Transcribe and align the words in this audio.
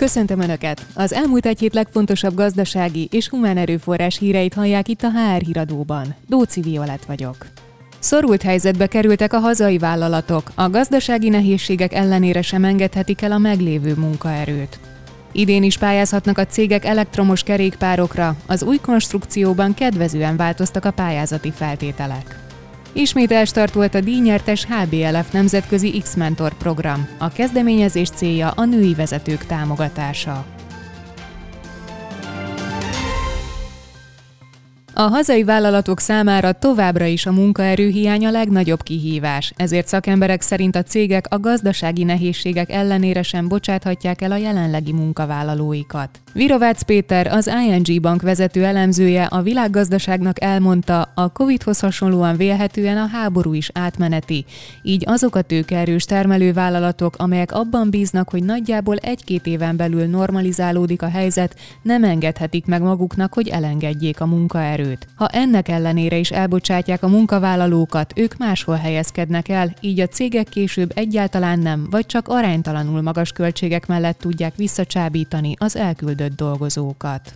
Köszöntöm 0.00 0.40
Önöket! 0.40 0.86
Az 0.94 1.12
elmúlt 1.12 1.46
egy 1.46 1.58
hét 1.58 1.74
legfontosabb 1.74 2.34
gazdasági 2.34 3.08
és 3.10 3.28
humán 3.28 3.56
erőforrás 3.56 4.18
híreit 4.18 4.54
hallják 4.54 4.88
itt 4.88 5.02
a 5.02 5.10
HR 5.10 5.42
híradóban. 5.42 6.14
Dóci 6.26 6.60
Violet 6.60 7.04
vagyok. 7.04 7.36
Szorult 7.98 8.42
helyzetbe 8.42 8.86
kerültek 8.86 9.32
a 9.32 9.38
hazai 9.38 9.78
vállalatok, 9.78 10.52
a 10.54 10.70
gazdasági 10.70 11.28
nehézségek 11.28 11.94
ellenére 11.94 12.42
sem 12.42 12.64
engedhetik 12.64 13.22
el 13.22 13.32
a 13.32 13.38
meglévő 13.38 13.94
munkaerőt. 13.94 14.80
Idén 15.32 15.62
is 15.62 15.78
pályázhatnak 15.78 16.38
a 16.38 16.46
cégek 16.46 16.84
elektromos 16.84 17.42
kerékpárokra, 17.42 18.36
az 18.46 18.62
új 18.62 18.76
konstrukcióban 18.76 19.74
kedvezően 19.74 20.36
változtak 20.36 20.84
a 20.84 20.90
pályázati 20.90 21.50
feltételek. 21.50 22.49
Ismét 22.92 23.32
elstartolt 23.32 23.94
a 23.94 24.00
díjnyertes 24.00 24.66
HBLF 24.66 25.32
nemzetközi 25.32 25.98
X-Mentor 26.00 26.54
program. 26.54 27.08
A 27.18 27.28
kezdeményezés 27.28 28.10
célja 28.10 28.50
a 28.50 28.64
női 28.64 28.94
vezetők 28.94 29.44
támogatása. 29.44 30.59
A 35.00 35.08
hazai 35.08 35.44
vállalatok 35.44 36.00
számára 36.00 36.52
továbbra 36.52 37.04
is 37.04 37.26
a 37.26 37.32
munkaerőhiány 37.32 38.26
a 38.26 38.30
legnagyobb 38.30 38.82
kihívás, 38.82 39.52
ezért 39.56 39.86
szakemberek 39.86 40.40
szerint 40.40 40.76
a 40.76 40.82
cégek 40.82 41.26
a 41.28 41.38
gazdasági 41.38 42.04
nehézségek 42.04 42.70
ellenére 42.70 43.22
sem 43.22 43.48
bocsáthatják 43.48 44.22
el 44.22 44.32
a 44.32 44.36
jelenlegi 44.36 44.92
munkavállalóikat. 44.92 46.20
Virovácz 46.32 46.82
Péter, 46.82 47.26
az 47.26 47.50
ING 47.66 48.00
bank 48.00 48.22
vezető 48.22 48.64
elemzője 48.64 49.24
a 49.24 49.42
világgazdaságnak 49.42 50.42
elmondta, 50.42 51.12
a 51.14 51.32
Covid-hoz 51.32 51.80
hasonlóan 51.80 52.36
vélhetően 52.36 52.96
a 52.96 53.06
háború 53.06 53.54
is 53.54 53.70
átmeneti, 53.74 54.44
így 54.82 55.04
azok 55.06 55.36
a 55.36 55.42
tőkeerős 55.42 56.04
termelővállalatok, 56.04 57.14
amelyek 57.18 57.52
abban 57.52 57.90
bíznak, 57.90 58.30
hogy 58.30 58.44
nagyjából 58.44 58.96
egy-két 58.96 59.46
éven 59.46 59.76
belül 59.76 60.04
normalizálódik 60.04 61.02
a 61.02 61.08
helyzet, 61.08 61.56
nem 61.82 62.04
engedhetik 62.04 62.66
meg 62.66 62.82
maguknak, 62.82 63.34
hogy 63.34 63.48
elengedjék 63.48 64.20
a 64.20 64.26
munkaerőt. 64.26 64.89
Ha 65.14 65.28
ennek 65.28 65.68
ellenére 65.68 66.16
is 66.16 66.30
elbocsátják 66.30 67.02
a 67.02 67.08
munkavállalókat, 67.08 68.12
ők 68.16 68.36
máshol 68.36 68.76
helyezkednek 68.76 69.48
el, 69.48 69.74
így 69.80 70.00
a 70.00 70.06
cégek 70.06 70.48
később 70.48 70.92
egyáltalán 70.94 71.58
nem, 71.58 71.86
vagy 71.90 72.06
csak 72.06 72.28
aránytalanul 72.28 73.02
magas 73.02 73.32
költségek 73.32 73.86
mellett 73.86 74.18
tudják 74.18 74.56
visszacsábítani 74.56 75.54
az 75.58 75.76
elküldött 75.76 76.18
küldött 76.20 76.36
dolgozókat. 76.36 77.34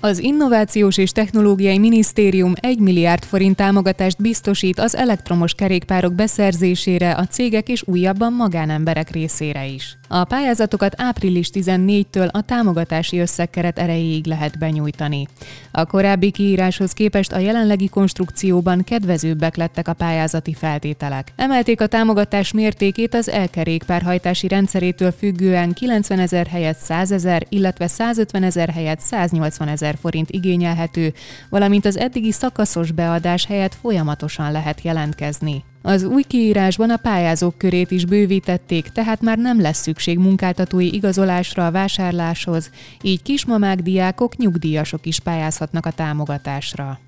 Az 0.00 0.18
Innovációs 0.18 0.96
és 0.96 1.10
Technológiai 1.10 1.78
Minisztérium 1.78 2.52
1 2.54 2.78
milliárd 2.78 3.24
forint 3.24 3.56
támogatást 3.56 4.22
biztosít 4.22 4.78
az 4.78 4.96
elektromos 4.96 5.54
kerékpárok 5.54 6.14
beszerzésére 6.14 7.12
a 7.12 7.26
cégek 7.26 7.68
és 7.68 7.82
újabban 7.86 8.32
magánemberek 8.32 9.10
részére 9.10 9.66
is. 9.66 9.97
A 10.08 10.24
pályázatokat 10.24 10.94
április 10.96 11.50
14-től 11.52 12.30
a 12.30 12.40
támogatási 12.40 13.18
összegkeret 13.18 13.78
erejéig 13.78 14.26
lehet 14.26 14.58
benyújtani. 14.58 15.26
A 15.70 15.84
korábbi 15.84 16.30
kiíráshoz 16.30 16.92
képest 16.92 17.32
a 17.32 17.38
jelenlegi 17.38 17.88
konstrukcióban 17.88 18.84
kedvezőbbek 18.84 19.56
lettek 19.56 19.88
a 19.88 19.92
pályázati 19.92 20.54
feltételek. 20.54 21.32
Emelték 21.36 21.80
a 21.80 21.86
támogatás 21.86 22.52
mértékét 22.52 23.14
az 23.14 23.28
elkerékpárhajtási 23.30 24.48
rendszerétől 24.48 25.12
függően 25.12 25.72
90 25.72 26.18
ezer 26.18 26.46
helyett 26.46 26.78
100 26.78 27.12
ezer, 27.12 27.46
illetve 27.48 27.86
150 27.86 28.42
ezer 28.42 28.68
helyett 28.68 29.00
180 29.00 29.68
ezer 29.68 29.96
forint 30.00 30.30
igényelhető, 30.30 31.12
valamint 31.50 31.84
az 31.84 31.96
eddigi 31.96 32.32
szakaszos 32.32 32.92
beadás 32.92 33.46
helyett 33.46 33.74
folyamatosan 33.74 34.52
lehet 34.52 34.82
jelentkezni. 34.82 35.64
Az 35.82 36.02
új 36.02 36.22
kiírásban 36.22 36.90
a 36.90 36.96
pályázók 36.96 37.58
körét 37.58 37.90
is 37.90 38.04
bővítették, 38.04 38.88
tehát 38.88 39.20
már 39.20 39.38
nem 39.38 39.60
lesz 39.60 39.82
szükség 39.82 40.18
munkáltatói 40.18 40.94
igazolásra 40.94 41.66
a 41.66 41.70
vásárláshoz, 41.70 42.70
így 43.02 43.22
kismamák, 43.22 43.80
diákok, 43.80 44.36
nyugdíjasok 44.36 45.06
is 45.06 45.20
pályázhatnak 45.20 45.86
a 45.86 45.90
támogatásra. 45.90 46.98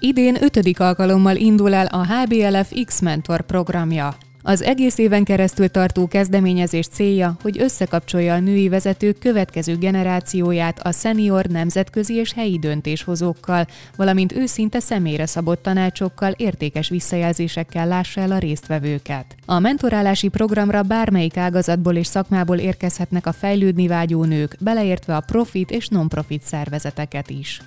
Idén 0.00 0.42
ötödik 0.42 0.80
alkalommal 0.80 1.36
indul 1.36 1.74
el 1.74 1.86
a 1.86 2.06
HBLF 2.06 2.72
X-Mentor 2.84 3.40
programja. 3.42 4.16
Az 4.48 4.62
egész 4.62 4.98
éven 4.98 5.24
keresztül 5.24 5.68
tartó 5.68 6.06
kezdeményezés 6.06 6.86
célja, 6.86 7.36
hogy 7.42 7.60
összekapcsolja 7.60 8.34
a 8.34 8.38
női 8.38 8.68
vezetők 8.68 9.18
következő 9.18 9.76
generációját 9.76 10.80
a 10.86 10.92
szenior 10.92 11.44
nemzetközi 11.44 12.14
és 12.14 12.32
helyi 12.32 12.58
döntéshozókkal, 12.58 13.66
valamint 13.96 14.32
őszinte 14.32 14.80
személyre 14.80 15.26
szabott 15.26 15.62
tanácsokkal, 15.62 16.32
értékes 16.36 16.88
visszajelzésekkel 16.88 17.86
lássa 17.86 18.20
el 18.20 18.32
a 18.32 18.38
résztvevőket. 18.38 19.34
A 19.46 19.58
mentorálási 19.58 20.28
programra 20.28 20.82
bármelyik 20.82 21.36
ágazatból 21.36 21.94
és 21.94 22.06
szakmából 22.06 22.56
érkezhetnek 22.56 23.26
a 23.26 23.32
fejlődni 23.32 23.86
vágyó 23.86 24.24
nők, 24.24 24.56
beleértve 24.60 25.16
a 25.16 25.20
profit 25.26 25.70
és 25.70 25.88
non-profit 25.88 26.42
szervezeteket 26.42 27.30
is. 27.30 27.60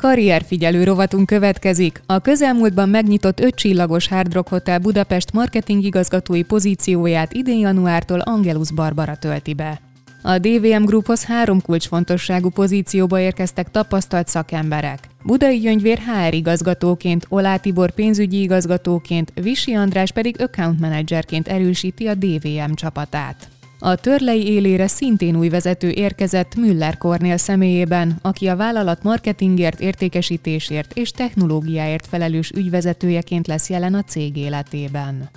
Karrierfigyelő 0.00 0.84
rovatunk 0.84 1.26
következik. 1.26 2.02
A 2.06 2.18
közelmúltban 2.18 2.88
megnyitott 2.88 3.40
öt 3.40 3.54
csillagos 3.54 4.08
Hard 4.08 4.32
Rock 4.32 4.48
Hotel 4.48 4.78
Budapest 4.78 5.32
marketing 5.32 5.84
igazgatói 5.84 6.42
pozícióját 6.42 7.32
idén 7.32 7.58
januártól 7.58 8.20
Angelus 8.20 8.72
Barbara 8.72 9.16
tölti 9.16 9.54
be. 9.54 9.80
A 10.22 10.38
DVM 10.38 10.84
Grouphoz 10.84 11.24
három 11.24 11.62
kulcsfontosságú 11.62 12.48
pozícióba 12.48 13.20
érkeztek 13.20 13.70
tapasztalt 13.70 14.28
szakemberek. 14.28 14.98
Budai 15.22 15.58
Gyöngyvér 15.58 15.98
HR 15.98 16.34
igazgatóként, 16.34 17.26
Olá 17.28 17.56
Tibor 17.56 17.90
pénzügyi 17.90 18.40
igazgatóként, 18.40 19.32
Visi 19.34 19.74
András 19.74 20.12
pedig 20.12 20.40
account 20.40 20.80
managerként 20.80 21.48
erősíti 21.48 22.06
a 22.06 22.14
DVM 22.14 22.72
csapatát. 22.74 23.48
A 23.82 23.94
törlei 23.94 24.46
élére 24.46 24.86
szintén 24.86 25.36
új 25.36 25.48
vezető 25.48 25.90
érkezett 25.90 26.54
Müller 26.54 26.98
Kornél 26.98 27.36
személyében, 27.36 28.18
aki 28.22 28.46
a 28.46 28.56
vállalat 28.56 29.02
marketingért, 29.02 29.80
értékesítésért 29.80 30.92
és 30.96 31.10
technológiáért 31.10 32.06
felelős 32.06 32.50
ügyvezetőjeként 32.50 33.46
lesz 33.46 33.70
jelen 33.70 33.94
a 33.94 34.02
cég 34.02 34.36
életében. 34.36 35.30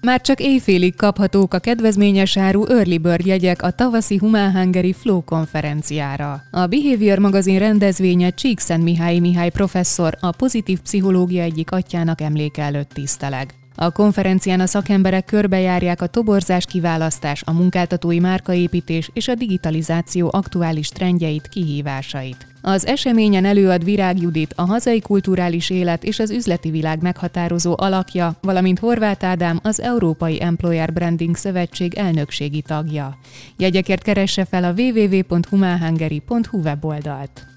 Már 0.00 0.20
csak 0.20 0.40
éjfélig 0.40 0.96
kaphatók 0.96 1.54
a 1.54 1.58
kedvezményes 1.58 2.36
áru 2.36 2.66
Early 2.66 2.96
Bird 2.96 3.26
jegyek 3.26 3.62
a 3.62 3.70
tavaszi 3.70 4.16
Humán 4.16 4.52
Hungary 4.52 4.92
Flow 4.92 5.24
konferenciára. 5.24 6.42
A 6.50 6.66
Behavior 6.66 7.18
magazin 7.18 7.58
rendezvénye 7.58 8.30
Csíkszent 8.30 8.82
Mihály 8.82 9.18
Mihály 9.18 9.50
professzor 9.50 10.16
a 10.20 10.30
pozitív 10.30 10.80
pszichológia 10.80 11.42
egyik 11.42 11.70
atyának 11.70 12.20
emléke 12.20 12.62
előtt 12.62 12.90
tiszteleg. 12.90 13.61
A 13.74 13.90
konferencián 13.90 14.60
a 14.60 14.66
szakemberek 14.66 15.24
körbejárják 15.24 16.02
a 16.02 16.06
toborzás 16.06 16.64
kiválasztás, 16.64 17.42
a 17.46 17.52
munkáltatói 17.52 18.18
márkaépítés 18.18 19.10
és 19.12 19.28
a 19.28 19.34
digitalizáció 19.34 20.30
aktuális 20.32 20.88
trendjeit, 20.88 21.48
kihívásait. 21.48 22.46
Az 22.64 22.86
eseményen 22.86 23.44
előad 23.44 23.84
Virág 23.84 24.20
Judit, 24.20 24.52
a 24.56 24.62
hazai 24.62 25.00
kulturális 25.00 25.70
élet 25.70 26.04
és 26.04 26.18
az 26.18 26.30
üzleti 26.30 26.70
világ 26.70 27.02
meghatározó 27.02 27.74
alakja, 27.76 28.34
valamint 28.40 28.78
Horváth 28.78 29.24
Ádám, 29.24 29.60
az 29.62 29.80
Európai 29.80 30.42
Employer 30.42 30.92
Branding 30.92 31.36
Szövetség 31.36 31.94
elnökségi 31.94 32.62
tagja. 32.62 33.18
Jegyekért 33.56 34.02
keresse 34.02 34.44
fel 34.44 34.64
a 34.64 34.72
www.humanhungary.hu 34.76 36.58
weboldalt. 36.58 37.51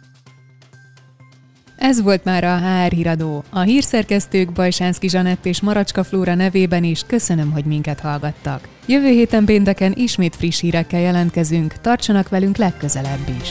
Ez 1.77 2.01
volt 2.01 2.23
már 2.23 2.43
a 2.43 2.57
HR 2.57 2.91
híradó. 2.91 3.43
A 3.49 3.59
hírszerkesztők 3.59 4.51
Bajsánszki 4.51 5.09
Zsanett 5.09 5.45
és 5.45 5.61
Maracska 5.61 6.03
Flóra 6.03 6.35
nevében 6.35 6.83
is 6.83 7.03
köszönöm, 7.07 7.51
hogy 7.51 7.65
minket 7.65 7.99
hallgattak. 7.99 8.67
Jövő 8.85 9.07
héten 9.09 9.45
pénteken 9.45 9.93
ismét 9.95 10.35
friss 10.35 10.59
hírekkel 10.59 10.99
jelentkezünk, 10.99 11.73
tartsanak 11.81 12.29
velünk 12.29 12.57
legközelebb 12.57 13.29
is. 13.41 13.49